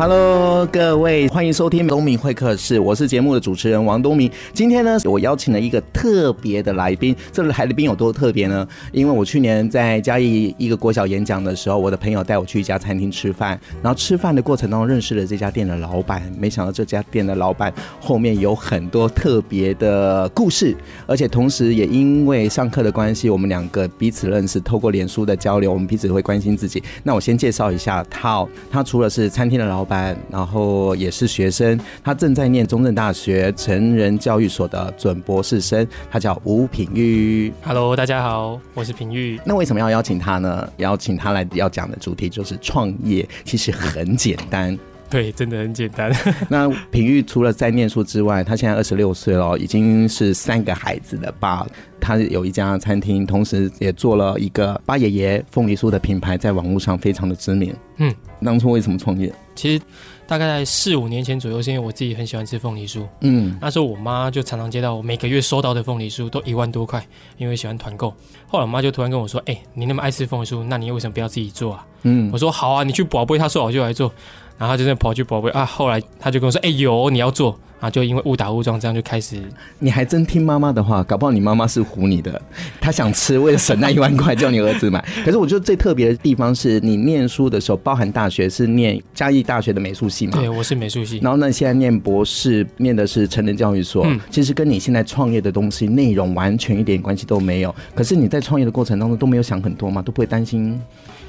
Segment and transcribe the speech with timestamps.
[0.00, 4.30] Hello，各位，欢迎收听东明会客室，我是节目的主持人王东明。
[4.52, 7.16] 今天呢，我邀请了一个特别的来宾。
[7.32, 8.64] 这个来宾有多特别呢？
[8.92, 16.22] 因为我去年在嘉义一个国小演讲的时候，我的朋友带我去一家餐厅吃饭，然后吃饭的过程当中认识了这家店的老板。
[16.38, 20.76] 没想到这家店的老板后面有很多特别的故事，
[21.08, 26.80] 而且同时也因为上课的关系，我们两个彼此认识，透过脸书的交流，我们彼此会关心自己。
[27.02, 29.87] 那我先介绍一下他哦，他除了是餐厅的老板。
[29.88, 37.52] 班，然后也是学生，他正在念中正大学成人教育所的准博士生，他叫吴品玉。
[37.64, 39.40] Hello，大家好，我是品玉。
[39.44, 40.70] 那为什么要邀请他呢？
[40.76, 44.78] 邀请他来要讲的主题就是创业，其实很简单。
[45.10, 46.12] 对，真的很简单。
[46.50, 51.66] 那品玉除了在念书之外，他现在二十六岁了，已经是三个孩子的爸。
[51.98, 57.74] 他有一家餐厅，同时也做了一个八爷爷凤梨酥的品牌，在网络上非常的知名。
[57.96, 58.14] 嗯，
[58.44, 59.32] 当初为什么创业？
[59.58, 59.84] 其实
[60.24, 63.04] 大概在四五年前左右，是因为我自己很喜欢吃凤梨酥。
[63.22, 67.04] 嗯，那时候我妈就常常接到我每个月收到的凤梨酥都一万多块，
[67.36, 68.14] 因为喜欢团购。
[68.46, 74.12] 后来我妈就突然跟我说：“哎、欸，你那么爱吃凤梨酥，那你为什么不要自己做啊？”嗯，我说：“好啊，你去宝贝，他说好就来做。”
[74.56, 75.66] 然后她就在跑去宝贝啊。
[75.66, 79.40] 后来他就跟我说：“哎、欸，有你要做。”啊，就因为误打误撞，这样就开始。
[79.78, 82.40] 你还真听妈妈的话，搞不好你妈妈是唬你的。
[82.80, 85.04] 她想吃，为了省那一万块，叫你儿子买。
[85.24, 90.32] 可是我觉得最特别的地方是你念书的时候，包含大学是念嘉义大学的美术系嘛？
[90.38, 91.18] 对，我是美术系。
[91.18, 94.04] 然后呢，现在念博士，念的是成人教育所。
[94.06, 97.74] 嗯，其实跟你现在创业的东西内容完全一点关系都没有。
[97.94, 100.02] 可是你在创业的过程当中都没有想很多吗？
[100.02, 100.80] 都不会担心？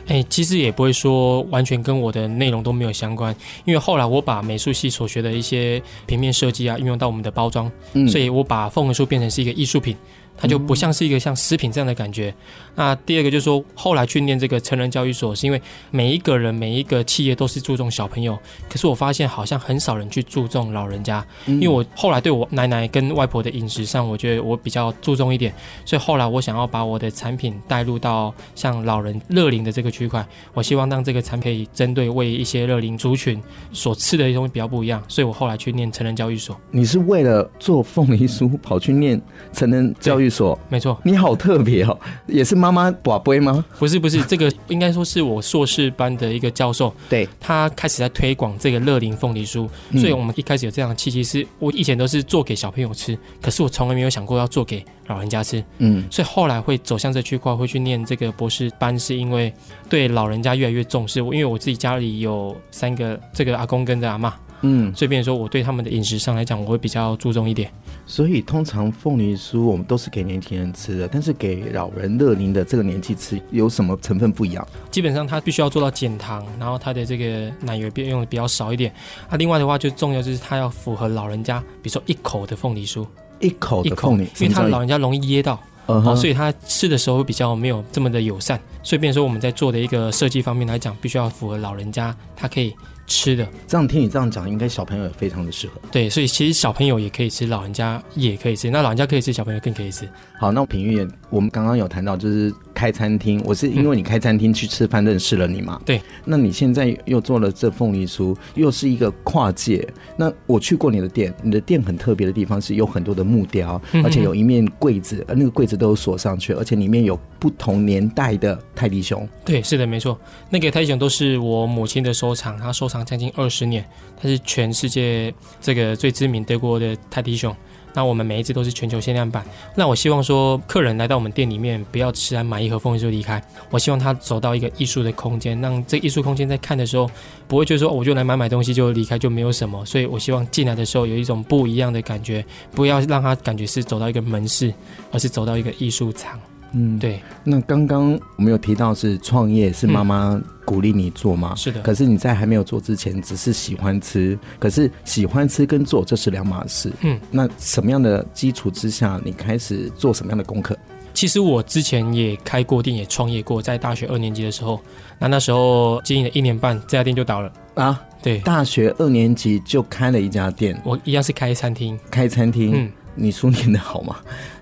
[0.07, 9.95] 哎、欸，其实也不会说完全跟我的内容都没有相关，因为后来我把美术系所学的一些平面设计啊，运用到我们的包装，嗯，所以我把凤梨酥变成是一个艺术品。
[10.39, 12.33] 它就不像是一个像食品这样的感觉。
[12.75, 15.61] 那第二个就是说，后来去念这个成人教育所，是因为
[15.91, 18.39] 每一个人、每一个企业都是注重小朋友，
[18.69, 21.25] 可是我发现好像很少人去注重老人家。
[21.45, 33.41] 因为我后来对我奶奶跟外婆的饮食上，我觉得我比较注重一点，所以后来我想要把我的产品带入到像老人乐龄的这个区块，我希望让这个产品针对为一些乐龄族群
[33.73, 36.57] 所吃的东西比较不一样，所以我后来去念成人教育所。
[36.71, 39.19] 你是为了做凤梨酥跑去念
[39.51, 40.57] 成人教育所？
[40.69, 41.97] 没错，你好特别哦，
[42.27, 43.63] 也是妈妈宝贝吗？
[43.77, 59.51] 不是不是， 这个应该说是我硕士班的一个教授，对，他开始在推广这个乐龄凤梨酥，所以我们一开始有这样的契机，是我以前都是做给小朋友吃，可是我从来没有想过要做给老人家吃，嗯，所以后来会走向这区块，会去念这个博士班，是因为
[59.89, 64.33] 对老人家越来越重视，我因为我自己家里有三个这个阿公跟着阿妈。
[64.61, 67.71] 嗯，所以变成说我对他们的饮食上来讲，我会比较注重一点。
[68.09, 74.67] 所以通常凤梨酥我们都是给年轻人吃的，但是给老人乐龄的这个年纪吃，有什么成分不一样？
[74.89, 78.91] 基本上它必须要做到减糖，然后它的这个奶油变用的比较少一点。
[79.27, 83.05] 那、啊、另外的话，就重要就是它要符合老人家，比如说一口的凤梨酥，
[83.39, 88.59] 一口的凤梨，因为他老人家容易噎到，哦、uh-huh，所以他吃的时候会比较没有这么的友善。
[88.81, 92.73] 所以变成说我们在做的一个设计方面来讲，必须要符合老人家，他可以。
[93.09, 95.73] 吃的，这样听你这样讲，应该小朋友也非常的适合。
[95.91, 98.69] 对，所以其实小朋友也可以吃，老人家也可以吃。
[98.69, 100.07] 那老人家可以吃，小朋友更可以吃。
[100.39, 105.77] 好，那品諭，我们刚刚有谈到，就是开餐厅，我是因为你开餐厅去吃饭认识了你嘛？
[105.81, 106.01] 嗯、对。
[106.25, 109.87] 那你现在又做了这凤梨酥，又是一个跨界。
[110.17, 119.27] 那我去过你的店，你的店很特别的地方是有很多的木雕，而且有一面柜子，而那个柜子都有锁上去，而且里面有不同年代的泰迪熊。
[119.43, 120.19] 对，是的，没错。
[120.49, 122.99] 那个泰迪熊都是我母亲的收藏，她收藏。
[123.05, 123.83] 将近二十年，
[124.21, 127.55] 它是全世界这个最知名德国的泰迪熊。
[127.93, 129.43] 那我们每一只都是全球限量版。
[129.75, 133.41] 那我希望说，客人来到我们店里面，不要吃完买一盒凤梨就离开。
[133.69, 137.09] 我希望他走到一个艺术的空间，让这艺术空间在看的时候，
[137.47, 139.83] 不会觉得说我就来买买东西就离开就没有什么。
[139.85, 144.73] 所以我希望进来的时候有一种不一样的感觉，不要让他感觉是走到一个门市，
[145.11, 146.39] 而是走到一个艺术场。
[146.73, 147.19] 嗯，对。
[147.43, 151.53] 那刚刚我们有提到是创业，是妈妈鼓励你做吗？
[151.55, 151.81] 是的。
[151.81, 154.37] 可是你在还没有做之前，只是喜欢吃。
[154.59, 156.91] 可是喜欢吃跟做这是两码事。
[157.01, 157.19] 嗯。
[157.31, 160.77] 那什么样的基础之下，你开始做什么样的功课？
[161.13, 163.61] 其实我之前也开过店，也创业过。
[163.61, 164.79] 在大学二年级的时候，
[165.17, 167.99] 那那时候经营了一年半，这家店就倒了啊。
[168.21, 168.37] 对。
[168.39, 171.99] 大学二年级就开了一家店，我一样是开餐厅。
[172.11, 172.71] 开餐厅。
[172.75, 172.91] 嗯。
[173.19, 174.15] 你书念的好吗？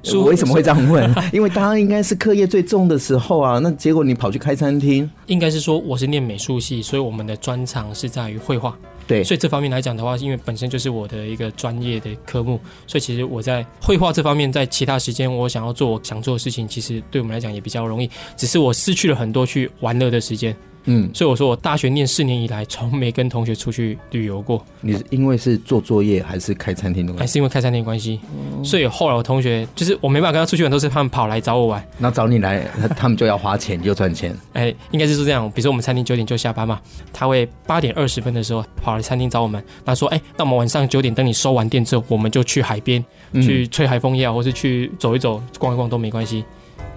[0.03, 1.13] 书我为什么会这样问？
[1.31, 5.09] 因为大家应该是课业最重的时候啊，那结果你跑去开餐厅？
[5.27, 8.75] 应该是说我是念美术系，所以我们的专长是在于绘画。
[9.05, 20.53] 对，所以这方面来讲的话，因为本身就是我的一个专业的科目，所以其实我在绘画这方面，在其他时间我想要做我想做的事情，其实对我们来讲也比较容易，只是我失去了很多去玩乐的时间。
[20.89, 24.65] 嗯，所以我说我大学念四年以来，从没跟同学出去旅游过。
[24.81, 27.21] 你是因为是做作业，还是开餐厅的关系？
[27.21, 28.19] 还是因为开餐厅关系？
[28.33, 31.85] 嗯、所以后来我同学就是我没办法跟他出去玩，都是他们跑来找我玩。
[31.97, 34.35] 那找你来，他们就要花钱，就赚钱。
[34.53, 35.47] 哎，应该是说这样。
[35.51, 36.79] 比如说我们餐厅九点就下班嘛，
[37.11, 39.61] 他会八点二十分的时候跑来餐厅找我们。
[39.85, 46.45] 他说：“哎，那我们晚上九点等你收完店之后，我们就去海边、嗯、去吹海风也好，或是去走一走、逛一逛都没关系。”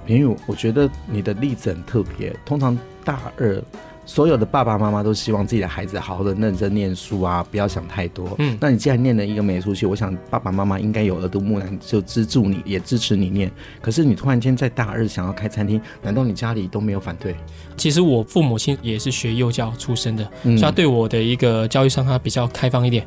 [0.06, 2.34] 因为我觉得你的例子很特别。
[2.44, 3.62] 通常大二。
[4.06, 8.35] 所有的爸爸妈妈都希望自己的孩子好好的认真念书啊，不要想太多。
[8.38, 13.49] 嗯，那你既然念了一个美术系，我想爸爸妈妈应该有耳濡目染，就资助你，也支持你念。
[13.81, 17.37] 可是你突然间在大二想要开餐厅，难道你家里都没有反对？
[17.76, 23.06] 其实我父母亲也是学幼教出身的，嗯，所以他对我的一个教育上他比较开放一点。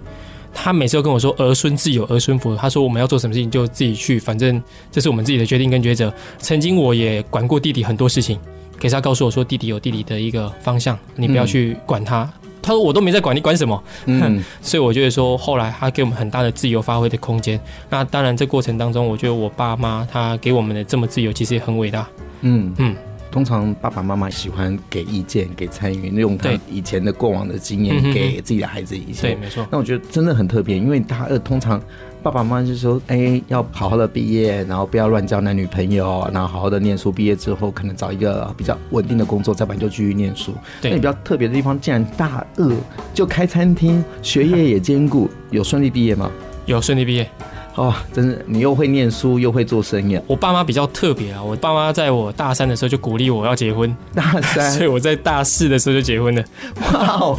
[0.53, 4.61] 他每次都跟我说：“儿孙自有儿孙福。”他说：“我们要做什么事情就自己去，反正
[4.91, 8.39] 这是我们自己的决定跟抉择。”曾经我也管过弟弟很多事情。
[8.77, 12.23] 可是他告诉我说，弟弟有弟弟的一个方向，你不要去管他。
[12.23, 13.81] 嗯、他说我都没在管，你管什么？
[14.05, 17.59] 嗯，所以我觉得说，后来他给我们很大的自由发挥的空间。
[17.89, 22.07] 那当然，这过程当中，我觉得我爸妈他给我们的这么自由，其实也很伟大。
[22.41, 22.95] 嗯嗯，
[23.31, 29.29] 通常爸爸妈妈喜欢给意见、给参与，用他以前的过往的经验给自己的孩子一些。
[29.29, 29.65] 对，没错。
[29.71, 31.81] 那我觉得真的很特别，因为他呃，通常。
[32.23, 37.11] 爸爸妈妈就说：“哎、欸，要好好的毕业，然后不要乱交男女朋友，然后好好的念书。
[37.11, 40.53] 毕业之后，可能找一个比较稳定的工作，再不然就继续念书。
[40.81, 42.75] 那你比较特别的地方，竟然大二
[43.13, 46.31] 就开餐厅，学业也兼顾，有顺利毕业吗？
[46.65, 47.29] 有顺利毕业。”
[47.75, 50.19] 哦，真的，你又会念书又会做生意。
[50.27, 56.43] 我爸妈比较特别啊，我爸妈在我大三的时候就鼓励我要结婚，大三， 所以我在大四的时候就结婚了。
[56.81, 57.37] 哇哦，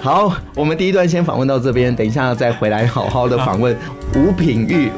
[0.00, 3.76] 好，我们第一段先访问到这边，等一下再回来好好的访问
[4.14, 4.90] 吴品玉。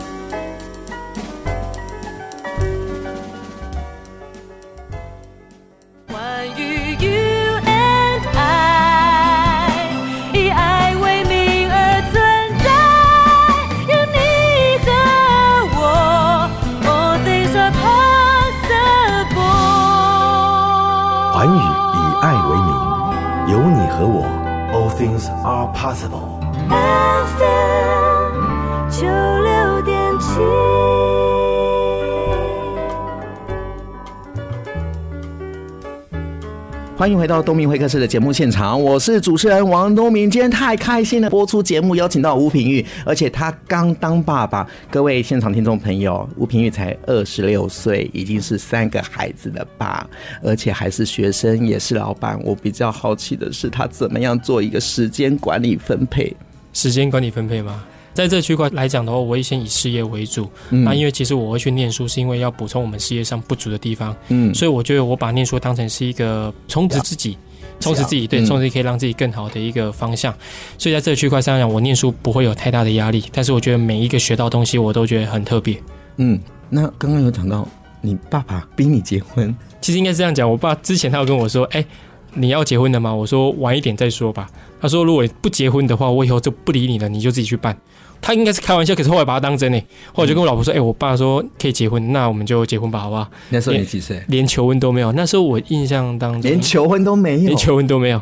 [37.06, 40.28] 欢迎回到东明会客室的节目现场，我是主持人王东明。
[40.28, 44.68] 今天太开心了，播出节目邀请到吴品玉，而且他刚当爸爸。
[44.90, 50.04] 各位现场听众朋友，吴品玉才二十六岁，已经是三个孩子的爸，
[50.42, 52.36] 而且还是学生，也是老板。
[52.42, 56.34] 我比较好奇的是，他怎么样做一个时间管理分配？
[56.72, 57.84] 时间管理分配吗？
[58.16, 60.50] 在这区块来讲的话，我会先以事业为主。
[60.70, 64.16] 嗯、那因为其实我会去念书，是因为要补充我们事业上不足的地方。
[64.28, 67.36] 嗯，所以我觉得我把念书当成是一个充实自己、
[67.78, 70.32] 充实自己，对，充实可以让自己更好的一个方向。
[70.32, 70.38] 嗯、
[70.78, 73.22] 所以在这个区块上讲，我念书不会有太大的压力。
[73.32, 75.78] 但是我觉得每一个学到东西，我都觉得很特别。
[76.16, 76.40] 嗯，
[76.70, 77.68] 那刚刚有讲到
[78.00, 80.50] 你爸爸逼你结婚，其实应该是这样讲。
[80.50, 81.86] 我爸之前他有跟我说：“哎、欸，
[82.32, 84.48] 你要结婚了吗？”我说：“晚一点再说吧。”
[84.80, 87.76] 他说：“如果不结婚的话，我以后就不理你了，你就自己去办。”
[88.20, 89.80] 他应该是开玩笑，可是后来把他当真呢。
[90.12, 94.22] 后来就跟我老婆说：“哎、欸，我爸说可以结婚，那我们就结婚吧，好不好？”那时候你几岁？
[94.28, 95.12] 连求婚都没有。
[95.12, 98.20] 那时候我印象当中，连求婚都没有，连求婚都没有。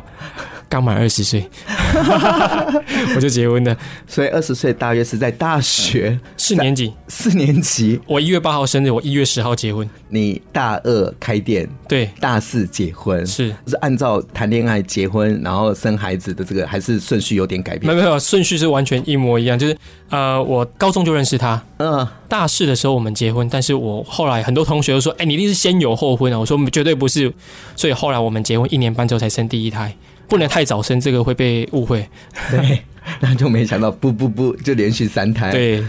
[0.67, 1.47] 刚满二十岁，
[3.15, 3.75] 我就结婚了。
[4.07, 6.93] 所以二十岁大约是在大学四年级。
[7.07, 9.89] 四年级，我一月八号生日，我一月十号结婚。
[10.09, 17.93] 你大二开店，对，大四结婚，是是按照谈恋爱、结婚，然后生孩子的这个，还是顺序有点改变？
[17.93, 19.57] 没有没有，顺序是完全一模一样。
[19.57, 19.77] 就是
[20.09, 26.39] 呃，我高中就认识他，嗯，大四的时候我们结婚，但是我后来很多同学都说，哎、欸，你一定是先有后婚啊。
[26.39, 27.31] 我说绝对不是，
[27.75, 29.95] 所以后来我们结婚一年半之后才生第一胎。
[30.27, 32.07] 不能太早生，这个会被误会。
[32.51, 32.81] 对，
[33.19, 35.51] 那就没想到，不不不，就连续三胎。
[35.51, 35.83] 对，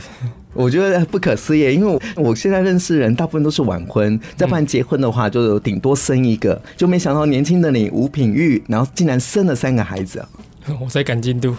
[0.52, 10.24] 我觉得不可思议，因为我我现在认识的人大部分都是晚婚，再不然结婚的话就顶多生一个，就没想到年轻的你吴品玉，然后竟然生了三个孩子。
[10.80, 11.54] 我在赶进度。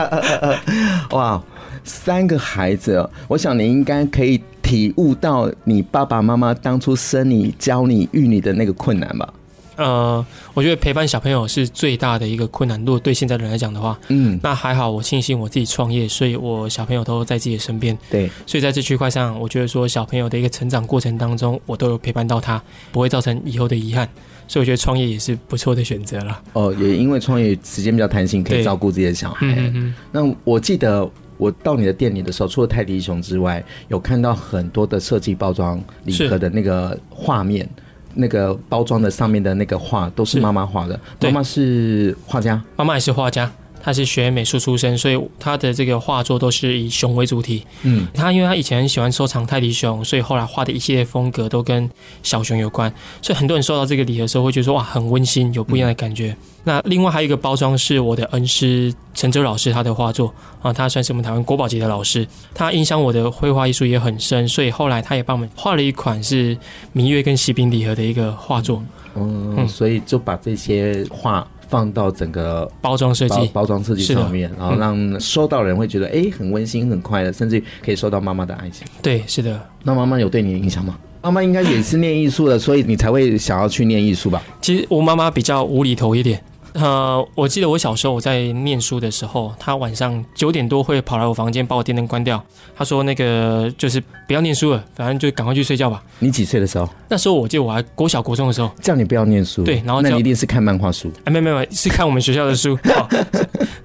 [1.12, 1.42] 哇，
[1.84, 9.32] 三个孩子，我想你应该可以体悟到你爸爸妈妈当初生你、教你、育你的那个困难吧。
[9.80, 12.78] 呃，我觉得陪伴小朋友是最大的一个困难。
[12.80, 17.96] 如果对现在的人来讲的话，嗯，那还好，我庆幸我自己创业，所以我小朋友都在自己的身边。
[18.10, 24.06] 对，所以在这区块上，我觉得说小朋友的一个成长过程当中，我都有陪伴到他，不会造成以后的遗憾。
[24.46, 26.42] 所以我觉得创业也是不错的选择了。
[26.52, 29.46] 哦，也因为创业时间比较弹性，可以照顾自己的小孩。
[29.46, 29.94] 嗯嗯。
[30.12, 37.66] 那我记得我到你的店里的时候，除了泰迪熊之外，有看到很多的设计包装礼盒的那个画面。
[38.14, 43.50] 那个包装的上面的那个画都是妈妈画的，妈妈是画家，妈妈也是画家。
[43.82, 47.64] 他是学美术出身，所以他的这个画作都是以熊为主题。
[47.82, 51.88] 嗯，他因为他以前很喜欢收藏泰迪熊，所以后来画的一系列风格都跟
[52.22, 52.92] 小熊有关。
[53.22, 56.28] 所以很多人收到这个礼盒的时候，会觉得说哇，很温馨，有不一样的感觉。
[56.28, 66.56] 嗯、那另外还有一个包装是我的恩师陈哲老师他的画作啊，他算是我们台湾国宝级的老师，他影响我的绘画艺术也很深，所以后来他也帮我们画了一款是
[66.94, 68.82] 明月跟喜饼礼盒的一个画作。
[69.16, 71.46] 嗯，嗯，所以就把这些画。
[71.68, 78.84] 放到整个包装设计、包装设计上面，然后让收到人会觉得哎、欸，很温馨、很快乐，甚至可以收到妈妈的爱心。
[79.00, 79.60] 对，是的。
[79.84, 80.98] 那妈妈有对你的影响吗？
[81.22, 84.42] 妈妈应该也是念艺术的，所以你才会想要去念艺术吧？
[84.60, 86.42] 其实我妈妈比较无厘头一点。
[86.74, 92.42] 呃，我记得我小时候我在念书的时候，他晚上九点多会跑来我房间，把我电灯关掉。
[92.76, 96.88] 他说：“那个就是不要念书了，反正就赶快去睡觉吧。”你几岁的时候？
[97.08, 99.64] 那时候我记得我还国小国中的时候，叫你不要念书。
[99.64, 101.12] 对，然后那你一定是看漫画书。
[101.24, 102.78] 哎，没有没有，是看我们学校的书。
[102.96, 103.08] 哦、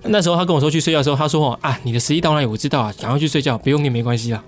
[0.03, 2.45] 那时候他跟我说去睡觉的时候，他说：“哦啊，你的十一到那里？
[2.45, 4.43] 我知道啊，赶快去睡觉，不用念没关系啊。”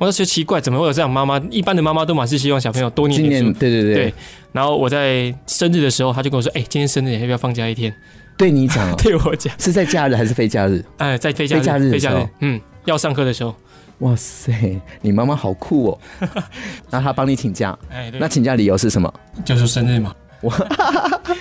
[0.00, 1.36] 我就觉得奇怪，怎么会有这样妈妈？
[1.50, 3.52] 一般的妈妈都嘛是希望小朋友多念点书。
[3.52, 3.94] 对对对。
[3.94, 4.14] 对。
[4.50, 7.94] 然后我在生日的时候，他就跟我说：“哎，今天生日，你要不要放假一天？”
[8.38, 10.82] 对你讲， 对我讲，是在假日还是非假日？
[10.96, 13.54] 哎，在非假日，非假日，非假日，嗯，要上课的时候。
[13.98, 15.98] 哇塞，你妈妈好酷哦！
[16.88, 19.12] 那她帮你请假，哎，那请假理由是什么？
[19.44, 20.14] 就是生日嘛。
[20.40, 20.48] 我，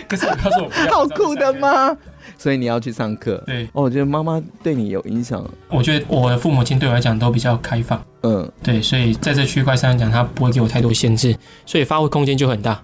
[0.10, 1.96] 可是他说我好酷的吗？
[2.38, 3.42] 所以你要去上课。
[3.46, 5.44] 对，哦，我觉得妈妈对你有影响。
[5.70, 8.04] 我觉得我的父母亲对我来讲都比较开放。
[8.24, 12.82] 嗯，对，所以在这区块上讲，他不会给我太多限制，所以发挥空间就很大，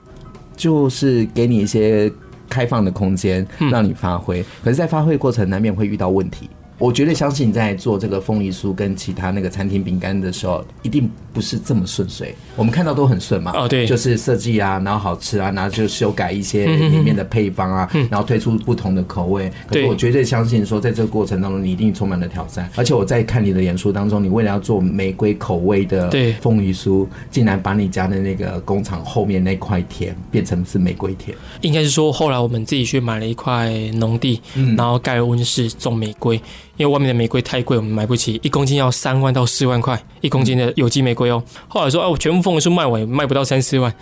[0.55, 2.11] 就是给你一些。
[2.47, 6.47] 开放的空间让你发挥，可是，在发挥过程难免会遇到问题。
[6.77, 12.33] 我绝对相信你，在做这个凤梨酥跟其他那个餐厅饼干的时候，一定不是这么顺遂。
[12.55, 19.51] 我们看到都很顺嘛，哦对，就是设计啊，然后好吃啊，然后就修改一些里面的配方啊，然后推出不同的口味。
[19.67, 22.69] 可是我绝对相信说，在这个过程当中，你一定充满了挑战。
[22.75, 31.35] 而且我在看你的演出当中，你为了要做玫瑰口味的凤梨酥，竟然把你家的那个工厂后面那块田变成是玫瑰田。
[31.59, 34.41] 应该是说，后来我们自己去买了一块农地，
[34.77, 36.39] 然后盖了温室种玫瑰。
[36.77, 41.43] 因为外面的玫瑰太贵，我们买不起，一公斤要三万到四万块，一公斤的有机玫瑰哦。
[41.67, 43.93] 后来说，啊，我全部凤梨树卖完，卖不到三四万，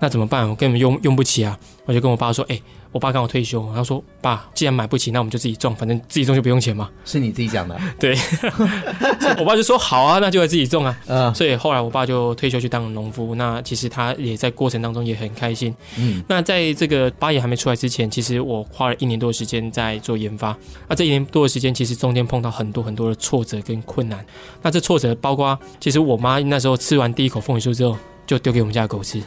[0.00, 0.48] 那怎么办？
[0.48, 1.58] 我根本用用不起啊！
[1.84, 2.60] 我就跟我爸说，哎。
[2.92, 6.90] 我爸刚好退休，他说：“爸，既然买不起，那我们就自己种，反正自己种就不用钱嘛。
[7.04, 7.78] ”是你自己讲的？
[8.00, 8.16] 对。
[9.38, 11.34] 我爸就说：“好啊，那就来自己种啊。”嗯。
[11.34, 13.34] 所以后来我爸就退休去当农夫。
[13.34, 15.74] 那其实他也在过程当中也很开心。
[15.98, 16.22] 嗯。
[16.28, 20.56] 那在这个八爷还没出来之前，其实我花了一年多的时间在做研发。
[20.88, 24.24] 那这一年多的时间，其实中间碰到很多很多的挫折跟困难。
[24.62, 29.22] 那这挫折包括，其实我妈那时候吃完第一口凤梨酥之后，就丢给我们家的狗吃。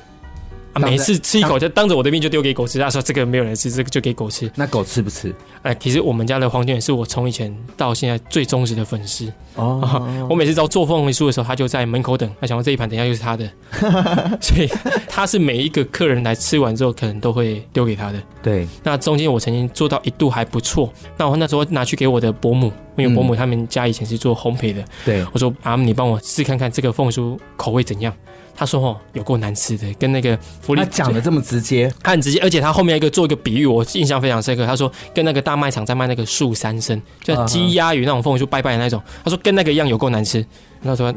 [0.73, 2.77] 啊，每次吃一口就当着我的面就丢给狗吃。
[2.79, 4.51] 他说这个没有人吃，这个就给狗吃。
[4.55, 5.33] 那狗吃不吃？
[5.63, 10.27] 哎，其实我们家的黄金是我从以前到现在最忠实的粉丝哦，哦。
[10.29, 12.29] 我每次到做凤梨酥的时候，他就在门口等。
[12.39, 13.49] 他想说这一盘等一下又是他的，
[14.39, 14.69] 所以
[15.07, 18.21] 他是每一个客人来吃完之后，可能都会丢给他的。
[18.41, 18.67] 对。
[18.83, 24.85] 那中间我曾经做到一度还不错，那我那时候拿去给我的伯母，因为伯母他们家以前是做烘焙的。
[25.03, 25.25] 对。
[25.33, 28.13] 我说啊，你帮我试看看这个凤梨酥口味怎样。
[28.59, 34.65] 他说：“哦，有够难吃的，跟那个福利。”他讲的这么直接，他很直接，而且他后面一个做一个比喻，我印象非常深刻。
[34.65, 40.45] 他说：“跟那个大卖场在卖那个树三生，就鸡鸭鱼那种凤梨酥拜拜的那种。”他说：“跟那个一样，有够难吃。”
[40.83, 41.13] 他说。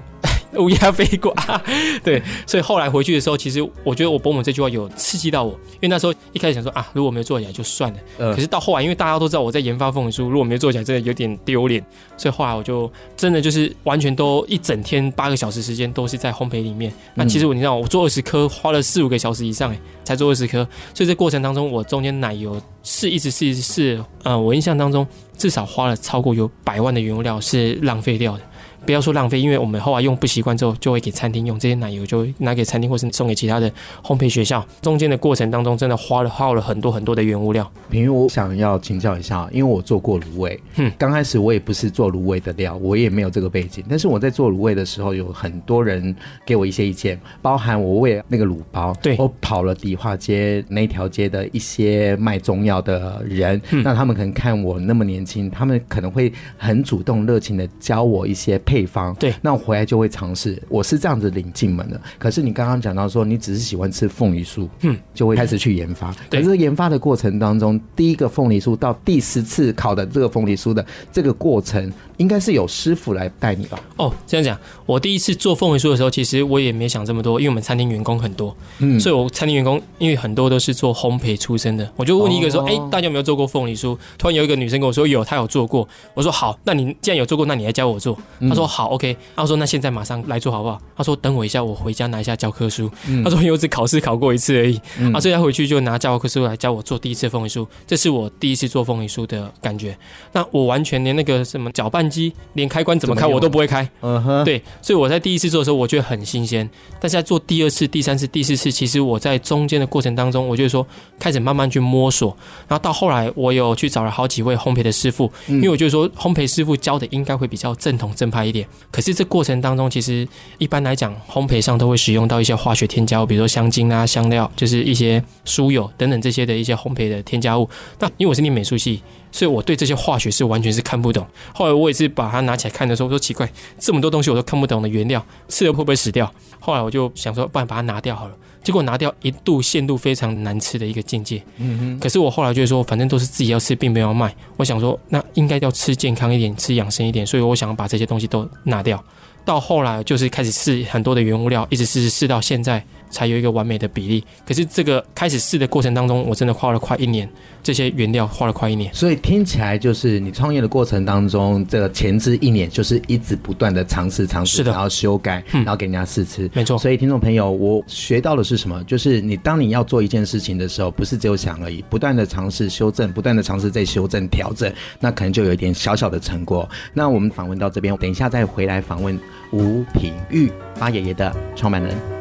[0.54, 1.34] 乌鸦飞过，
[2.04, 11.84] 对，所以后来回去的时候，其实我觉得我伯母这句话有刺激到我，因为那时候一开始想说啊，如果没有做起来就算了，可是到后来，因为大家都知道我在研发凤梨酥，如果没有做起来，真的有点丢脸，
[12.16, 16.92] 所以后来我就真的就是完全都一整天八个小时时间都是在烘焙里面。
[17.14, 25.06] 那其实我你知道，我做二十颗花了四五个小时以上，哎，才做二十颗，所以这过程当中，我中间奶油是一直是一直试，呃，我印象当中
[25.36, 28.42] 至少花了超过有百万的原料是浪费掉的。
[28.84, 33.70] 不要说浪费，因为我们后来用不习惯之后，就会给餐厅用这些奶油，就会拿给餐厅或是送给其他的
[34.02, 34.64] 烘焙学校。
[34.80, 37.70] 中间的过程当中，真的花了耗了很多很多的原物料。
[37.90, 62.00] 平如，我想要请教一下，因为我做过卤味，嗯，刚开始我也不是做卤味的料，我也没有这个背景，但是我在做卤味的时候，有很多人给我一些意见，包含我为了那个卤包，对，我跑了迪化街那条街的一些卖中药的人，嗯，那他们可能看我那么年轻，他们可能会很主动热情的教我一些配方，对，那我回来就会尝试，我是这样子领进门的。
[62.18, 66.10] 可是你刚刚讲到说，你只是喜欢吃凤梨酥，嗯，就会开始去研发。
[66.30, 73.78] 对，可是研发的过程当中，第一个凤梨酥到第十次烤的这个凤梨酥的这个过程，应该是有师傅来带你吧？
[73.98, 83.94] 哦，这样讲，我第一次做凤梨酥的时候，其实我也没想这么多，因为我们餐厅员工很多，嗯，所以我餐厅员工因为很多都是做烘焙出身的，我就问一个说，哎、哦，大家有没有做过凤梨酥？
[84.16, 85.86] 突然有一个女生跟我说有，她有做过。
[86.14, 88.16] 我说好，那你既然有做过，那你来教我做。
[88.48, 89.16] 她说好，OK。
[89.36, 90.80] 他说那现在马上来做好不好？
[90.96, 92.90] 他说等我一下，我回家拿一下教科书。
[93.24, 94.80] 他说因为我只考试考过一次而已，
[95.12, 97.66] 啊，所以他回去就拿教科书来教我做第一次凤梨酥。
[97.86, 99.96] 这是我第一次做凤梨酥的感觉。
[100.32, 103.88] 那我完全连那个什么搅拌机，连开关怎么开我都不会开。
[104.00, 106.68] 嗯哼，对，所以我在第一次做的时候，我觉得很新鲜。
[107.00, 110.86] 但是在做第二次、第三次、第四次，其实我在中间的过程当中，我就是说
[111.18, 112.36] 开始慢慢去摸索。
[112.68, 118.68] 然后到后来，我有去找了好几位烘焙的师傅，因为我觉得说烘焙师傅教的应该会比较正统正派一点。
[118.90, 120.28] 可是这过程当中，其实
[120.58, 127.68] 一般来讲，烘焙上都会使用到一些化学添加物，比如说香精啊、香料，就是一些酥油等等这些的一些烘焙的添加物。
[127.98, 129.02] 那因为我是念美术系。
[129.32, 131.26] 所以我对这些化学是完全是看不懂。
[131.52, 136.32] 后来我也是把它拿起来看的时候，我说奇怪，这么多东西我都看不懂的原料，吃了会不会死掉？
[136.60, 138.34] 后来我就想说，不然把它拿掉好了。
[138.62, 141.42] 结果拿掉一度限度非常难吃的一个境界。
[141.56, 141.98] 嗯哼。
[141.98, 144.32] 可是我后来就是说，反正都是自己要吃，并没有卖。
[144.56, 147.26] 我想说，那应该要吃健康一点，吃养生一点。
[147.26, 149.02] 所以我想把这些东西都拿掉。
[149.44, 152.84] 到后来就是开始试很多的原物料，一直试试试到现在。
[153.12, 154.24] 才有一个完美的比例。
[154.44, 157.28] 可是这个开始试的过程当中，我真的花了快一年，
[157.62, 158.92] 这些原料花了快一年。
[158.92, 166.50] 所以听起来就是你创业的过程当中，这个前置一年就是一直不断的尝试尝试，然后修改，然后给人家试吃。
[166.54, 166.76] 没错。
[166.76, 168.82] 所以听众朋友，我学到的是什么？
[168.84, 176.68] 就是你当你要做一件事情的时候，不是只有想而已，不断的尝试修正，不断的尝试再修正调整，那可能就有一点小小的成果。
[176.94, 179.18] 那我们访问到这边，等一下再回来访问
[179.52, 182.11] 吴品玉八爷爷的创办人。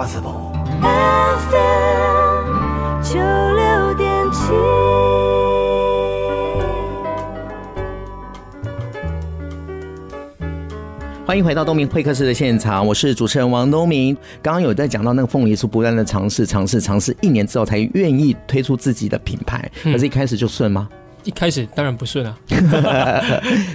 [0.00, 0.48] possible。
[0.80, 2.48] FM
[3.02, 4.50] 九六点七，
[11.26, 14.16] 欢迎回到东明会客室的现场，我是主持人王东明。
[14.40, 20.88] 刚刚有在讲到那个凤梨酥，不断的尝试、尝试、尝试，一年之后才愿意推出自己的品牌，可是一开始就顺吗？
[21.24, 22.38] 一开始当然不顺啊，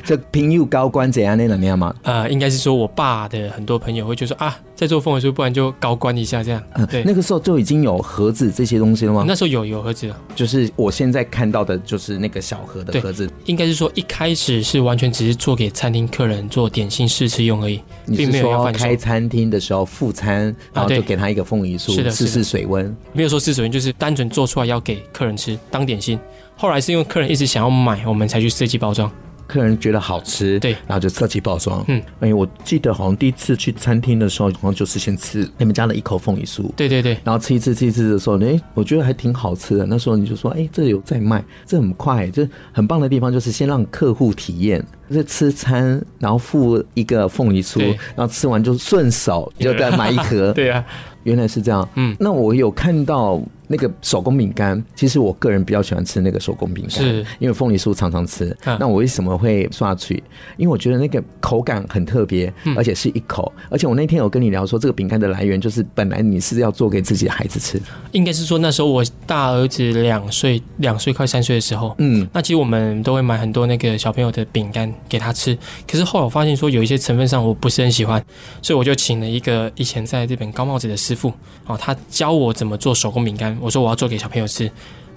[0.04, 1.94] 这品妤高官怎样那怎么样吗？
[2.04, 6.62] 呃，应该是说我爸的很多朋友会觉得说啊，在做凤梨酥，不然就高官一下这样。
[6.74, 9.24] 嗯，对，那个时候就已经有盒子这些东西了吗？
[9.28, 13.30] 那时候有有盒子了，就是我现在看到的，就是那个小盒的盒子。
[13.46, 17.80] 应该是说一开始是完全只是做给餐厅客人做点心试吃用而已，
[18.16, 22.96] 并没有要开餐厅的时候副餐，然后就给他一个凤梨酥，试试水温。
[23.14, 26.20] 没有说试水温，就是单纯做出来要给客人吃当点心。
[26.56, 29.12] 后来是因为客人一直想要买，我们才去设计包装。
[29.48, 31.86] 客人觉得好吃，对，然后就设计包装。
[31.88, 36.68] 嗯，哎，我记得好像第一次去餐厅的时候，好像就是先吃你们家的一口凤梨酥。
[36.76, 39.86] 对对对，然后吃一次吃一次的时候，哎，我觉得还挺好吃的。
[39.86, 47.80] 那时候你就说，哎，这有在卖，这很快，这很棒的地方就是先让客户体验，这吃餐，然后付一个凤梨酥，
[48.16, 50.52] 然后吃完就顺手就再买一盒。
[50.58, 50.84] 对啊。
[51.22, 58.56] 原来是这样，嗯，那我有看到那个手工饼干，其实我个人比较喜欢吃那个手工饼干，是因为凤梨酥常常吃。
[58.64, 60.22] 啊、那我为什么会刷去？
[60.58, 63.52] 因为我觉得那个口感很特别，而且是一口。
[63.58, 75.58] 嗯、而且我那天有跟你聊说，这个饼干的来源就是本来你是要做给自己的孩子吃，应该是说那时候我大儿子两岁，两岁快三岁的时候，嗯，那其实我们都会买很多那个小朋友的饼干给他吃。
[75.90, 78.24] 可是后来我发现说有一些成分上我不是很喜欢，
[78.62, 81.16] 所以我就请了一个以前在日本高帽子的师。
[81.16, 81.32] 傅
[81.66, 83.55] 哦，他教我怎么做手工饼干。
[83.62, 84.70] 我说我要做给小朋友吃，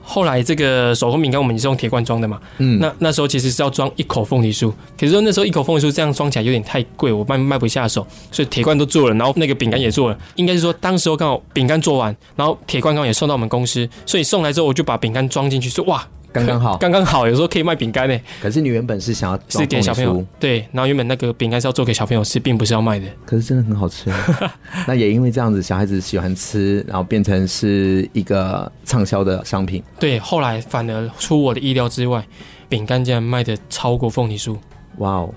[0.02, 16.06] 后来这个手工饼干我们是用铁罐装的嘛，嗯，那那时候其实是要装一口凤梨酥，可是说那时候一口凤梨酥这样装起来有点太贵，我卖卖不下手，所以铁罐都做了，然后那个饼干也做了，应该是说当时候刚好饼干做完，然后铁罐刚好也送到我们公司，所以送来之后我就把饼干装进去，说哇。
[16.32, 18.20] 刚刚好，刚刚好，有时候可以卖饼干呢。
[18.40, 23.06] 可是你原本是想要是给小朋友，对，然后原本那个饼干是要做给小朋友吃，并不是要卖的。
[23.24, 24.10] 可是真的很好吃，
[24.86, 29.82] 那也因为这样子，小孩子喜欢吃，然后变成是一个畅销的商品。
[29.98, 32.24] 对，后来反而出我的意料之外，
[32.68, 34.56] 饼干竟然卖的超过凤梨酥。
[34.98, 35.34] 哇哦，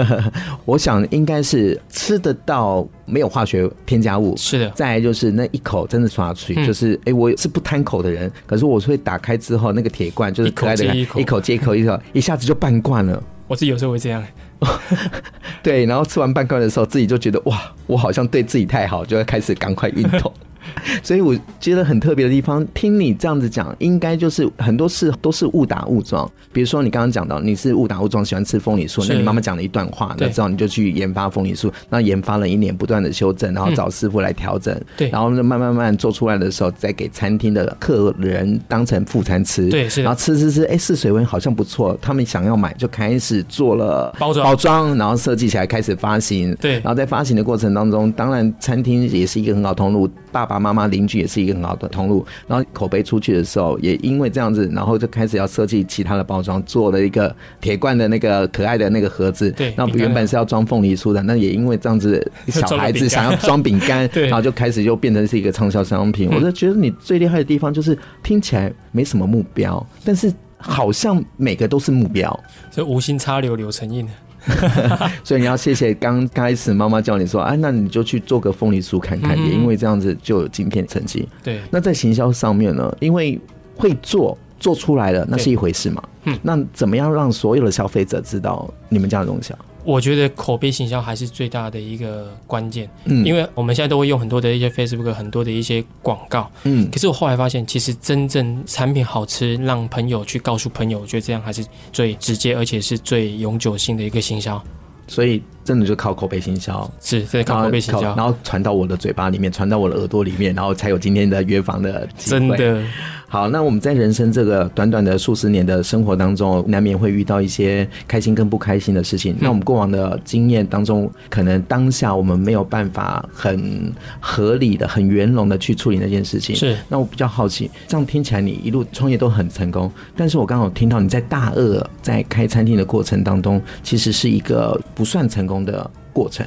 [0.64, 4.36] 我想应该是吃得到，没有化学添加物。
[4.36, 13.22] 是的，再来就是那一口真的刷出去，就是哎、我是不贪口的人，可是我会打开之后，那个铁罐就是可爱的一口，一口接一口，一口 一下子就半罐了。
[13.48, 14.24] 我自己有时候会这样，
[15.62, 20.32] 对，然后吃完半罐的时候，自己就觉得哇，我好像对自己太好，就要开始赶快运动。
[21.02, 26.30] 所以我觉得很特别的地方，听你这样子讲，应该就是很多事都是误打误撞。
[26.52, 59.50] 比如说你刚刚讲到你是误打误撞喜欢吃凤梨酥，那你妈妈讲了一段话，那之后你就去研发凤梨酥，那研发了一年，不断的修正，然后找师傅来调整，对，然后慢慢慢慢做出来的时候，再给餐厅的客人当成副餐吃，对，是，然后吃吃吃，哎，试水温好像不错，他们想要买，就开始做了包装，包装，然后设计起来开始发行，对，然后在发行的过程当中，当然餐厅也是一个很好通路，爸爸妈妈邻居也是一个很好的通路，然后口碑出去的时候，也因为这样子，然后就开始要设计其他的包装，做了一个铁罐的那个可爱的那个盒子。
[59.52, 66.28] 对，那原本是要装凤梨酥的，那也因为这样子，小孩子想要装饼干， 然后就开始就变成是一个畅销商品。
[66.30, 72.28] 我就觉得你最厉害的地方就是听起来没什么目标，但是好像每个都是目标，
[72.70, 74.06] 所以无心插柳柳成荫。
[75.22, 81.28] 所以你要谢谢刚开始妈妈叫你说，哎，那你就去做个凤梨酥看看，也因为这样子就有今天成绩。
[81.42, 83.38] 对，那在行销上面呢，因为
[83.76, 86.02] 会做做出来了，那是一回事嘛。
[86.24, 89.58] 嗯，那怎么样让所有的消费者知道你们家的东西啊？
[89.84, 104.62] 我觉得口碑行销还是最大的一个关键，嗯，因为我们现在都会用很多的一些 Facebook，很多的一些广告，嗯，可是我后来发现，其实真正产品好吃，让朋友去告诉朋友，我觉得这样还是最直接，而且是最永久性的一个行销。
[105.06, 112.40] 所以真的就靠口碑行销，是，是靠口碑行销，然后传到我的嘴巴里面，传到我的耳朵里面，然后才有今天的约访的机会。
[112.40, 112.82] 真的。
[113.28, 119.34] 好，那我们在人生这个短短的数十年的生活当中，难免会遇到一些开心跟不开心的事情。
[119.34, 126.56] 嗯、那我们过往的经验当中，可能当下我们没有办法很合理的、很圆融的去处理那件事情。
[126.56, 126.76] 是。
[126.88, 136.46] 那我比较好奇，这样听起来你一路创业都很成功，但是我刚好听到你在大二在开餐厅的过程当中，其实是一个不算成功的过程。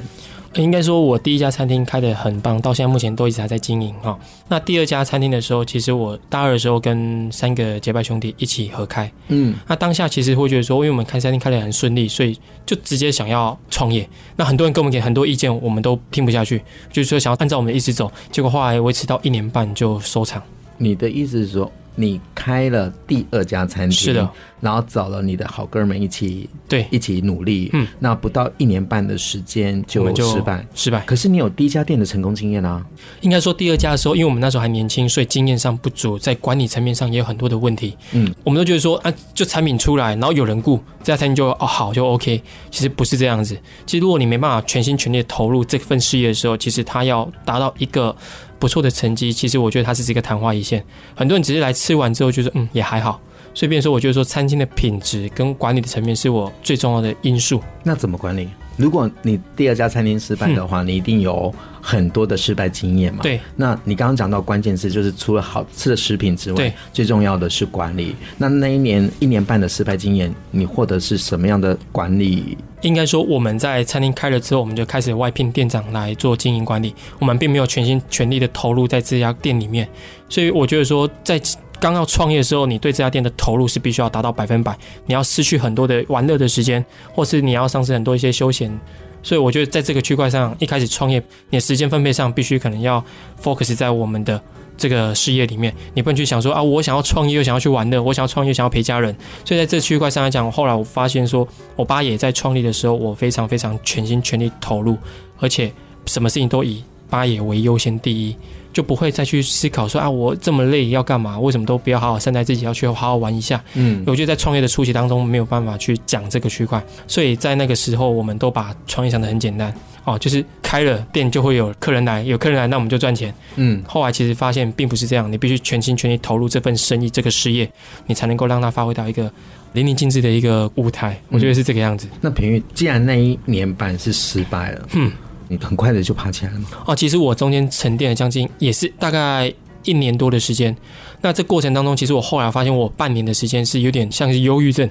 [0.54, 4.16] 应该说，我第一家餐厅开的很棒，到现在目前都一直还在经营哈。
[4.46, 14.08] 那第二家餐厅的时候，其实我大二的时候跟三个结拜兄弟一起合开，嗯，那当下其实会觉得说，因为我们开餐厅开的很顺利，所以就直接想要创业。
[14.36, 20.40] 那很多人给我们给很多意见，我们都听不下去，就是说想要按照我们的意思走，结果后来维持到一年半就收场。
[20.78, 21.68] 你的意思是说？
[21.94, 24.28] 你开了第二家餐厅，是的，
[24.60, 31.00] 然后找了你的好哥们一起，对，一起努力，嗯，那不到一年半的时间就失败，失败。
[31.06, 32.84] 可是你有第一家店的成功经验啊。
[33.20, 37.96] 应该说第二家的时候，因为我们那时候还年轻，所以经验上不足，在管理层面上也有很多的问题。
[38.12, 42.42] 嗯，我们都觉得说啊，就产品出来，然后有人雇，这家餐厅就哦好就 OK。
[42.70, 43.56] 其实不是这样子。
[43.86, 48.14] 其实如果你没办法全心全力投入这份事业的时候，其实它要达到一个。
[48.58, 50.84] 不错的成绩，其实我觉得它是一个昙花一现。
[51.14, 53.20] 很多人只是来吃完之后，就是嗯也还好。
[53.54, 57.62] 所以，变说，我觉得说餐厅的品质跟管理的层面是我最重要的因素。
[57.82, 58.48] 那怎么管理？
[58.76, 63.20] 如果你第二家餐厅失败的话，嗯、你一定有很多的失败经验嘛？
[63.22, 63.38] 对。
[63.54, 68.16] 那你刚刚讲到关键词，就是除了好吃的食品之外，最重要的是管理。
[68.36, 72.58] 那那一年一年半的失败经验，你获得是什么样的管理？
[72.80, 76.92] 应该说，我们在餐厅开了之后，我们就开始外聘店长来做经营管理。
[77.20, 79.88] 我们并没有全心全力的投入在这家店里面。
[80.28, 81.40] 所以，我觉得说，在
[81.84, 84.74] 刚要创业的时候，你对这家店的投入是必须要达到百分百。
[85.04, 88.80] 你要失去很多的玩乐的时间，或是你要丧失很多一些休闲。
[89.22, 93.04] 所以我觉得在这个区块上，一开始创业，你的时间分配上必须可能要
[93.42, 94.40] focus 在我们的
[94.78, 95.74] 这个事业里面。
[95.92, 99.14] 你不能去想说啊，我想要创业又想要去玩乐，我想要创业想要陪家人。
[99.44, 104.96] 所以在这区块上来讲，后来我发现说，我爸也在创立的时候，我非常非常全心全力投入，
[105.38, 105.70] 而且
[106.06, 108.34] 什么事情都以八也为优先第一。
[108.74, 111.38] 就不会再去思考说啊，我这么累要干嘛？
[111.38, 113.62] 为什么都不要好好善待自己，要去好好玩一下？
[113.74, 123.34] 嗯，我觉得在创业的初期当中没有办法去讲讲这个区块，所以在那个时候，我们都把创业想得很简单哦，就是开了店就会有客人来，有客人来，那我们就赚钱。
[123.56, 127.68] 嗯，后来其实发现并不是这样，你必须全心全意投入这份生意、这个事业，
[128.06, 129.28] 你才能够让它发挥到一个
[129.72, 131.20] 淋漓尽致的一个舞台。
[131.30, 132.06] 我觉得是这个样子。
[132.12, 135.10] 嗯、那平玉，既然那一年半是失败了，嗯，
[135.54, 136.68] 你很快的就爬起来了吗？
[136.86, 139.52] 哦，其实我中间沉淀了将近也是大概
[139.84, 140.74] 一年多的时间。
[141.20, 144.88] 那这过程当中，其实我后来发现，我半年的时间是有点像是忧郁症，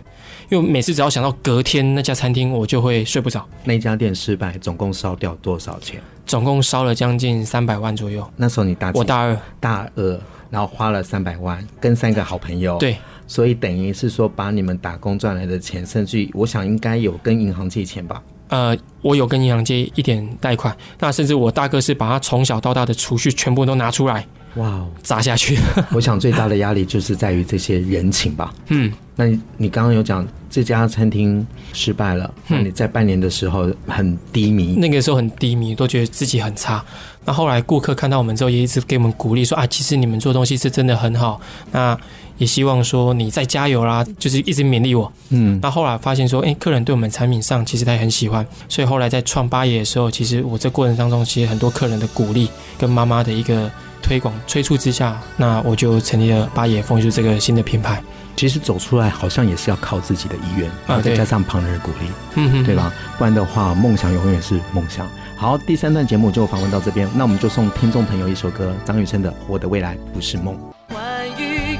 [0.49, 3.47] 因为每次只要想到隔天那家餐厅，我就会睡不着。
[3.65, 6.01] 那家店失败，总共烧掉多少钱？
[6.25, 8.27] 总共烧了将近三百万左右。
[8.37, 8.91] 那时候你大？
[8.95, 12.77] 我大二，大二，然后花了三百万，跟三个好朋友。
[12.79, 12.97] 对，
[13.27, 18.23] 所以等于是说，把你们打工赚来的钱，甚至于我想应该有跟银行借钱吧？
[18.53, 24.23] 呃，我有跟银行借一点贷款，那甚至我大哥是把他从小到大的储蓄全部都拿出来。
[24.57, 25.57] 哇哦，砸下去！
[25.91, 28.53] 我想最大的压力就是在于这些人情吧。
[28.67, 36.85] 嗯，那你你刚刚有讲这家餐厅失败了，那你在半年的时候很低迷，那个时候很低迷，都觉得自己很差。
[37.25, 41.39] 那后来顾客看到我们之后，也一直给我们鼓励说啊，其实你们做东西是真的很好。
[41.71, 41.97] 那
[42.37, 45.11] 也希望说你再加油啦，就是一直勉励我。
[45.29, 53.69] 嗯，那后来发现说，哎，客人对我们产品上其实他也很喜欢，所以后来在创八爷的时候，其实我这过程当中，其实很多客人的鼓励跟妈妈的一个。
[54.03, 58.03] 推广催促之下，那我就成立了八爷风就是这个新的品牌。
[58.35, 62.91] 其实走出来好像也是要靠自己的意愿，然后再加上旁人的鼓励，嗯哼，对吧？
[63.17, 65.07] 不然的话，梦想永远是梦想。
[65.37, 70.55] 好，第三段节目就访问到这边，那我们就送听众朋友一首歌，张雨生的《我的未来不是梦》。
[70.93, 71.73] 寰宇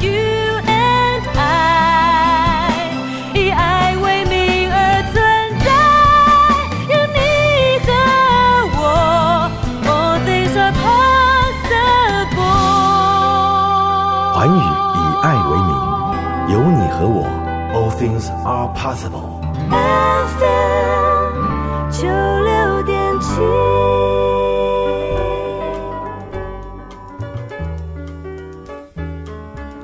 [3.39, 4.69] 以爱为名，
[14.39, 14.72] 有你
[17.03, 17.25] 和我
[17.73, 19.33] ，All things are possible。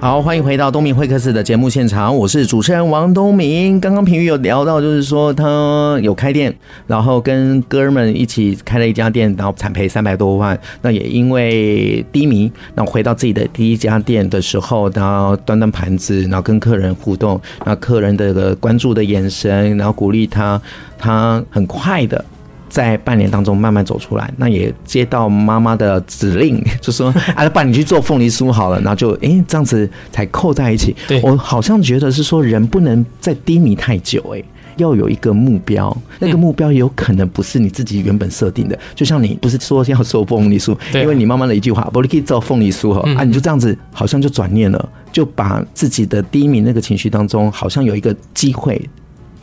[0.10, 3.80] 好，欢迎回到东明会客室的节目现场，我是主持人王东明。
[3.80, 6.52] 刚刚平宇有聊到，就是说他有开店，
[6.88, 10.60] 然后跟哥们一起开了一家店，然后惨赔三百多万。
[10.82, 20.60] 那也因为低迷，那回到自己的第一家店的时候，然后端端盘子，然后跟客人互动，那客人的个关注的眼神，然后鼓励他，
[20.98, 22.26] 他很快的。
[22.69, 30.95] 在半年当中慢慢走出来，那也接到妈妈的指令， 就说：“啊，爸，你去做凤梨酥好了。”然后就哎、欸，这样子才扣在一起。
[31.08, 34.43] 对，我好像觉得是说，人不能再低迷太久，哎，
[34.77, 35.95] 要有一个目标。
[36.19, 48.82] 那个目标有可能不是你自己原本设定的，就像你不是说要做凤梨酥，因为你妈妈的一句话，不，你可以做凤梨酥哈啊，你就这样子，好像就转念了，就把自己的低迷那个情绪当中，好像有一个机会。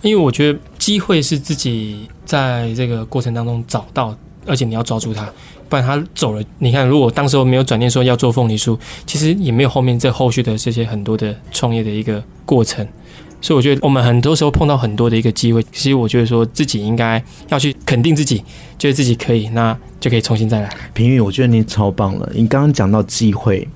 [0.03, 5.29] 因为我觉得机会是自己在这个过程当中找到，而且你要抓住它，
[5.68, 6.40] 不然他走了。
[6.61, 12.87] 你看，如果当时候没有转念说要做凤梨酥，其实也没有后面这后续的这些很多的创业的一个过程。
[13.40, 18.38] 所以我觉得我们很多时候碰到很多的一个机会，其实我觉得说自己应该要去肯定自己，
[18.79, 20.72] 觉得自己可以，那就可以重新再来。
[20.94, 22.31] 平宇，我觉得你超棒了。
[22.33, 23.66] 你刚刚讲到机会，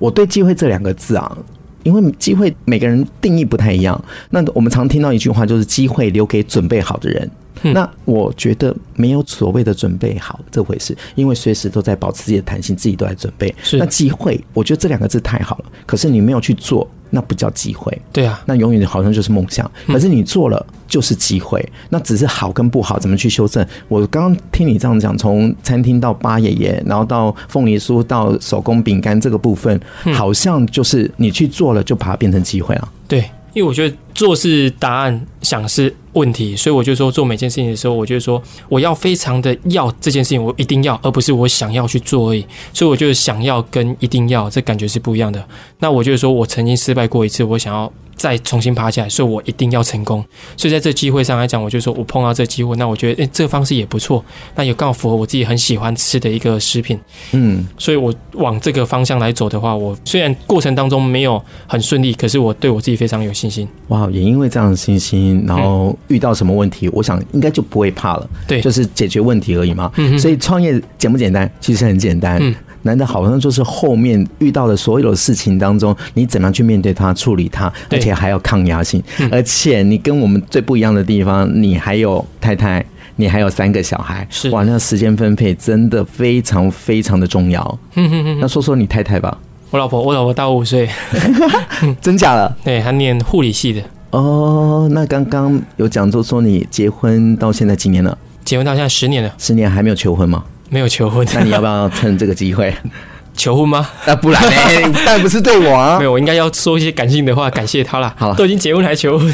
[0.00, 1.38] 我对机会这两个字啊。
[1.82, 7.30] 因为机会每个人定义不太一样，那我们常听到一句话，就是机会留给准备好的人。
[7.62, 13.54] 那我觉得没有所谓的准备好这回事，因为随时都在保持自己的弹性，自己都在准备。
[13.62, 17.96] 是那机会，我觉得这两个字太好了，可是你没有去做，那不叫机会。
[18.12, 19.70] 对啊，那永远好像就是梦想。
[19.86, 21.66] 可是你做了，就是机会。
[21.88, 23.66] 那只是好跟不好怎么去修正？
[23.88, 29.80] 我刚刚听你这样讲，从餐厅到八爷爷，然后到凤梨酥，到手工饼干这个部分，
[30.14, 32.88] 好像就是你去做了，就把它变成机会了。
[33.06, 33.20] 对，
[33.52, 42.44] 因为我觉得做是答案，想是问题，所以我就说做每件事情的时候，我就说我要非常的要这件事情，我一定要，而不是我想要去做而已。
[42.72, 45.42] 所以我就想要跟一定要，这感觉是不一样的。
[45.78, 50.22] 那我就是说我曾经失败过一次，我想要再重新爬起来，所以我一定要成功。
[50.54, 54.22] 所以在这机会上来讲，我就说我碰到这机会，那我觉得诶，这个方式也不错，
[54.56, 57.00] 那也刚好符合我自己很喜欢吃的一个食品。
[57.32, 63.66] 嗯，所以我往这个方向来走的话，我虽然过程当中没有很顺利，可是我对我自己非常有信心。
[63.88, 65.96] 哇，也因为这样的信心，然后。
[66.08, 68.28] 遇到什么问题，我想应该就不会怕了。
[68.46, 69.92] 对，就是解决问题而已嘛。
[69.96, 71.48] 嗯，所以创业简不简单？
[71.60, 72.38] 其实很简单。
[72.40, 72.54] 嗯，
[72.88, 79.02] 难的好像就是后面遇到的所有的事情当中，你怎么样去面对它、处理它，而且还要抗压性。
[79.30, 82.82] 而且你跟我们最不一样的地方，你还有太太，
[83.16, 84.26] 你还有三个小孩。
[84.30, 87.78] 是哇，那时间分配真的非常非常的重要。
[87.94, 88.38] 嗯嗯嗯。
[88.40, 89.38] 那说说你太太吧。
[89.70, 90.88] 我老婆，我老婆大我五岁。
[92.00, 92.56] 真假的？
[92.64, 93.82] 对，她念护理系的。
[94.12, 98.16] 哦，那刚刚有讲就说你结婚到现在几年了？
[98.44, 100.42] 结婚到现在十年了，十年还没有求婚吗？
[100.68, 102.74] 没有求婚，那你要不要趁这个机会
[103.34, 103.88] 求婚吗？
[104.04, 104.50] 那，不然呢？
[105.06, 108.12] 当然不是对我啊，没有，我应该要说一些感性的话，感谢他啦。
[108.18, 109.32] 好，都已经结婚还求婚，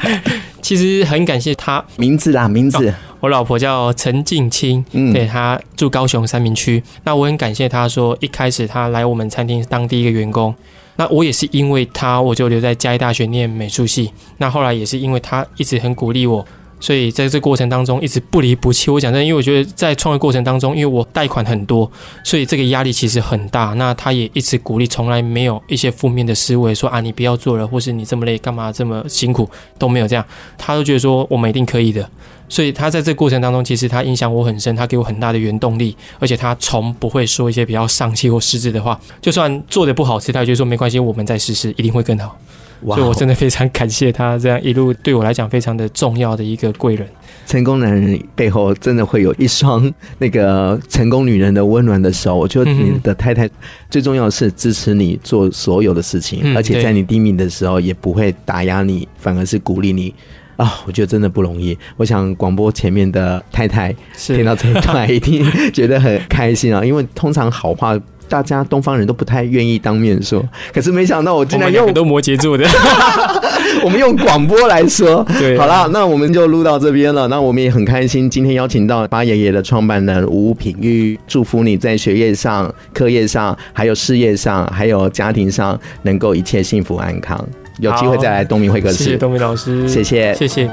[0.60, 1.82] 其实很感谢他。
[1.96, 6.82] 名字啦，名字，哦、我老婆叫陈静清，嗯，对，她住高雄三民区。
[7.04, 10.54] 那我很感谢她说，一开始她来我们餐厅当第一个员工。
[10.96, 14.12] 那我也是因为她，我就留在嘉义大学念美术系。
[14.36, 16.44] 那后来也是因为她一直很鼓励我。
[16.80, 18.90] 所以在这过程当中一直不离不弃。
[18.90, 21.90] 我讲真，因为我觉得在创业过程当中，因为我贷款很多，
[22.22, 23.74] 所以这个压力其实很大。
[23.74, 30.24] 那他也一直鼓励，从来没有一些负面的思维，说啊你不要做了，或是你这么累干嘛这么辛苦都没有这样。
[30.56, 32.08] 他都觉得说我们一定可以的。
[32.50, 38.98] 所以他在这过程当中，其实他影响我很深，他给我很大的原动力，而且他从不会说一些比较丧气或失智的话。
[39.20, 42.38] 就算做的不好吃，他就说没关系，我们再试试，一定会更好。
[42.82, 47.06] 以我真的非常感谢他这样一路对我来讲非常的重要的一个贵人。
[47.46, 52.36] 成功男人背后真的会有一双那个成功女人的温暖的手。
[52.36, 53.48] 我觉得你的太太
[53.90, 60.14] 最重要的是支持你做所有的事情，嗯、而且在你低迷的时候也不会打压你，反而是鼓励你
[60.56, 60.70] 啊、哦！
[60.86, 61.76] 我觉得真的不容易。
[61.96, 67.98] 我想广播前面的太太听到这一段一定觉得很开心啊，因为通常好话。
[68.28, 72.64] 大家东方人都不太愿意当面说，可是没想到我竟然用都摩羯座的，
[73.82, 75.24] 我们用广播来说。
[75.38, 77.26] 对，好了，那我们就录到这边了。
[77.28, 87.42] 那我们也很开心，今天邀请到八爷爷的创办人吴品玉，祝福你在学业上、课业上，还有事业上，还有家庭上，能够一切幸福安康。
[87.80, 89.04] 有机会再来东明会客室。
[89.04, 90.68] 谢谢东明老师，谢谢，谢谢。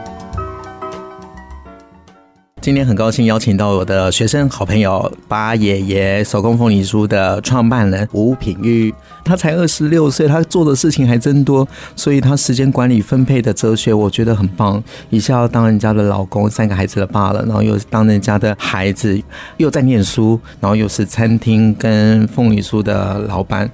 [2.66, 8.92] 今天很高兴邀请到我的学生好朋友八爷爷手工凤梨酥的创办人吴品玉，
[9.24, 14.84] 他才二十六岁，他做的事情还真多，所以他时间管理分配的哲学我觉得很棒。
[15.12, 19.22] 一下要当人家的老公，三个孩子的爸了，然后又当人家的孩子，
[19.58, 23.70] 又在念书，然后又是餐厅跟凤梨酥的老板。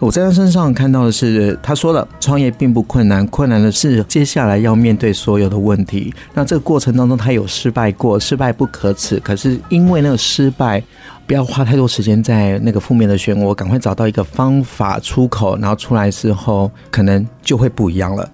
[0.00, 6.12] 我在他身上看到的是，他说了，创业并不困难，困难的是接下来要面对所有的问题。
[6.32, 9.20] 那这个过程当中，他有失败过，失败不可耻。
[9.20, 10.82] 可是因为那个失败，
[11.26, 18.26] 不要花太多时间在那个负面的漩涡，赶快找到一个方法出口，然后出来之后，可能就会不一样了。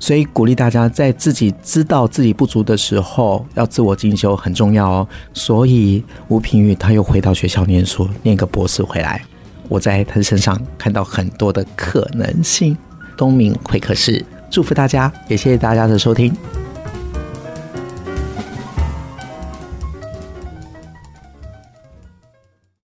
[0.00, 5.08] 所以鼓励大家在自己知道自己不足的时候，要自我进修很重要哦。
[5.32, 9.22] 所以吴品玉他又回到学校念书，念个博士回来。
[9.68, 12.76] 我在他身上看到很多的可能性。
[13.16, 16.34] 东明会客室，祝福大家，也谢谢大家的收听。